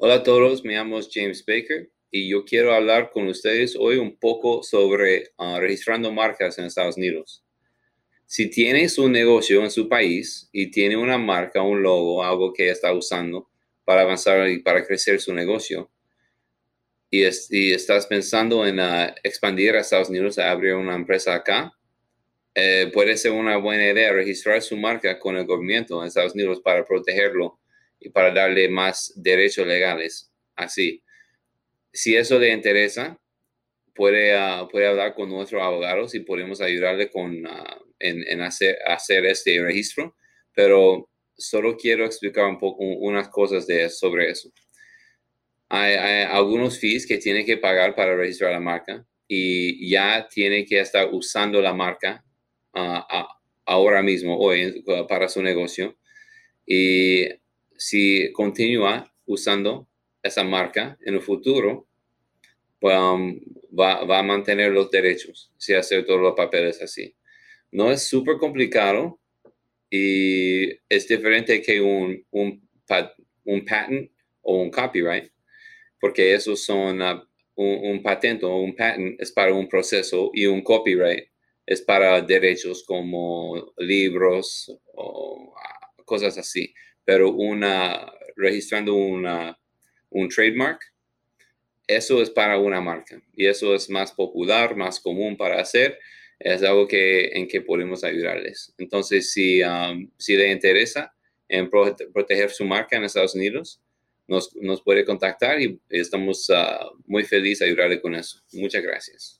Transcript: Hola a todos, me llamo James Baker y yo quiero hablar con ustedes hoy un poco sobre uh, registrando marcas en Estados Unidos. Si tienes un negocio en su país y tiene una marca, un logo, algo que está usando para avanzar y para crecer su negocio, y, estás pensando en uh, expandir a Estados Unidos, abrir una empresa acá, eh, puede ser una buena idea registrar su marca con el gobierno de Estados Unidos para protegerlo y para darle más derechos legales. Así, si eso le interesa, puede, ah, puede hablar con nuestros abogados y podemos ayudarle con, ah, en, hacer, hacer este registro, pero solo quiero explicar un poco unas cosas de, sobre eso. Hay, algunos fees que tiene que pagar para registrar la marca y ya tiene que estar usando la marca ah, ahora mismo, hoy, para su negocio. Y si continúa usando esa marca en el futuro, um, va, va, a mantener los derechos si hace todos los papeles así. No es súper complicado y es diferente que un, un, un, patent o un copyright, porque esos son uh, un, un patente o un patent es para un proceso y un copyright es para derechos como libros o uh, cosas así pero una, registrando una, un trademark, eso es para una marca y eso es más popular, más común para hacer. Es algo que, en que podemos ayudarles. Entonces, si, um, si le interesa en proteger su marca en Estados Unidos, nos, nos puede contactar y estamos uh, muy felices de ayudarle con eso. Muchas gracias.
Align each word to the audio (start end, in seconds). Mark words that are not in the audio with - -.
Hola 0.00 0.14
a 0.14 0.22
todos, 0.22 0.64
me 0.64 0.74
llamo 0.74 1.00
James 1.12 1.44
Baker 1.44 1.90
y 2.12 2.30
yo 2.30 2.44
quiero 2.44 2.72
hablar 2.72 3.10
con 3.10 3.26
ustedes 3.26 3.74
hoy 3.74 3.96
un 3.96 4.16
poco 4.16 4.62
sobre 4.62 5.32
uh, 5.38 5.58
registrando 5.58 6.12
marcas 6.12 6.56
en 6.56 6.66
Estados 6.66 6.96
Unidos. 6.96 7.44
Si 8.24 8.48
tienes 8.48 8.96
un 8.96 9.10
negocio 9.10 9.60
en 9.64 9.72
su 9.72 9.88
país 9.88 10.48
y 10.52 10.70
tiene 10.70 10.96
una 10.96 11.18
marca, 11.18 11.62
un 11.62 11.82
logo, 11.82 12.22
algo 12.22 12.52
que 12.52 12.70
está 12.70 12.92
usando 12.92 13.50
para 13.84 14.02
avanzar 14.02 14.48
y 14.48 14.60
para 14.60 14.86
crecer 14.86 15.20
su 15.20 15.34
negocio, 15.34 15.90
y, 17.10 17.24
estás 17.24 18.06
pensando 18.06 18.64
en 18.64 18.78
uh, 18.78 19.12
expandir 19.24 19.74
a 19.74 19.80
Estados 19.80 20.10
Unidos, 20.10 20.38
abrir 20.38 20.74
una 20.74 20.94
empresa 20.94 21.34
acá, 21.34 21.76
eh, 22.54 22.88
puede 22.94 23.16
ser 23.16 23.32
una 23.32 23.56
buena 23.56 23.90
idea 23.90 24.12
registrar 24.12 24.62
su 24.62 24.76
marca 24.76 25.18
con 25.18 25.36
el 25.36 25.44
gobierno 25.44 26.02
de 26.02 26.06
Estados 26.06 26.36
Unidos 26.36 26.60
para 26.60 26.84
protegerlo 26.84 27.58
y 28.00 28.10
para 28.10 28.32
darle 28.32 28.68
más 28.68 29.12
derechos 29.16 29.66
legales. 29.66 30.32
Así, 30.56 31.02
si 31.92 32.16
eso 32.16 32.38
le 32.38 32.52
interesa, 32.52 33.18
puede, 33.94 34.34
ah, 34.34 34.68
puede 34.70 34.86
hablar 34.86 35.14
con 35.14 35.28
nuestros 35.28 35.62
abogados 35.62 36.14
y 36.14 36.20
podemos 36.20 36.60
ayudarle 36.60 37.10
con, 37.10 37.46
ah, 37.46 37.78
en, 37.98 38.40
hacer, 38.40 38.78
hacer 38.86 39.26
este 39.26 39.60
registro, 39.60 40.14
pero 40.54 41.10
solo 41.36 41.76
quiero 41.76 42.04
explicar 42.04 42.46
un 42.46 42.58
poco 42.58 42.84
unas 42.84 43.28
cosas 43.28 43.66
de, 43.66 43.88
sobre 43.90 44.30
eso. 44.30 44.50
Hay, 45.68 45.94
algunos 46.24 46.78
fees 46.78 47.06
que 47.06 47.18
tiene 47.18 47.44
que 47.44 47.58
pagar 47.58 47.94
para 47.94 48.16
registrar 48.16 48.52
la 48.52 48.60
marca 48.60 49.04
y 49.26 49.90
ya 49.90 50.26
tiene 50.30 50.64
que 50.64 50.80
estar 50.80 51.08
usando 51.12 51.60
la 51.60 51.74
marca 51.74 52.24
ah, 52.74 53.28
ahora 53.66 54.02
mismo, 54.02 54.38
hoy, 54.38 54.82
para 55.08 55.28
su 55.28 55.42
negocio. 55.42 55.98
Y 56.64 57.26
si 57.78 58.32
continúa 58.32 59.10
usando 59.24 59.88
esa 60.22 60.42
marca 60.42 60.98
en 61.00 61.14
el 61.14 61.22
futuro, 61.22 61.86
um, 62.80 63.40
va, 63.78 64.04
va, 64.04 64.18
a 64.18 64.22
mantener 64.22 64.72
los 64.72 64.90
derechos 64.90 65.52
si 65.56 65.74
hace 65.74 66.02
todos 66.02 66.20
los 66.20 66.34
papeles 66.34 66.82
así. 66.82 67.14
No 67.70 67.90
es 67.90 68.02
súper 68.02 68.36
complicado 68.38 69.20
y 69.90 70.70
es 70.88 71.06
diferente 71.06 71.62
que 71.62 71.80
un, 71.80 72.26
un, 72.30 72.68
un, 73.44 73.64
patent 73.64 74.10
o 74.42 74.60
un 74.60 74.70
copyright, 74.70 75.30
porque 76.00 76.34
esos 76.34 76.64
son 76.64 77.00
uh, 77.00 77.22
un, 77.54 77.90
un 77.90 78.02
patente 78.02 78.44
o 78.44 78.56
un 78.56 78.74
patent 78.74 79.20
es 79.20 79.30
para 79.30 79.54
un 79.54 79.68
proceso 79.68 80.30
y 80.34 80.46
un 80.46 80.62
copyright 80.62 81.28
es 81.64 81.80
para 81.82 82.20
derechos 82.22 82.82
como 82.82 83.72
libros 83.76 84.74
o 84.94 85.52
uh, 85.54 86.04
cosas 86.04 86.38
así 86.38 86.74
pero 87.08 87.32
una, 87.32 88.12
registrando 88.36 88.92
una, 88.94 89.58
un 90.10 90.28
trademark, 90.28 90.78
eso 91.86 92.20
es 92.20 92.28
para 92.28 92.58
una 92.58 92.82
marca 92.82 93.18
y 93.34 93.46
eso 93.46 93.74
es 93.74 93.88
más 93.88 94.12
popular, 94.12 94.76
más 94.76 95.00
común 95.00 95.34
para 95.34 95.58
hacer. 95.58 95.98
Es 96.38 96.62
algo 96.62 96.86
que, 96.86 97.28
en 97.28 97.48
que 97.48 97.62
podemos 97.62 98.04
ayudarles. 98.04 98.74
Entonces, 98.76 99.32
si, 99.32 99.62
um, 99.62 100.10
si 100.18 100.36
le 100.36 100.52
interesa 100.52 101.14
en 101.48 101.70
proteger 101.70 102.50
su 102.50 102.66
marca 102.66 102.98
en 102.98 103.04
Estados 103.04 103.34
Unidos, 103.34 103.80
nos, 104.26 104.54
nos 104.56 104.82
puede 104.82 105.06
contactar 105.06 105.62
y 105.62 105.80
estamos 105.88 106.50
uh, 106.50 106.94
muy 107.06 107.24
felices 107.24 107.60
de 107.60 107.66
ayudarle 107.68 108.02
con 108.02 108.14
eso. 108.16 108.42
Muchas 108.52 108.82
gracias. 108.82 109.37